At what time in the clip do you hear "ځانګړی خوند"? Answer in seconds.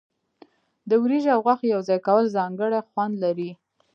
2.37-3.13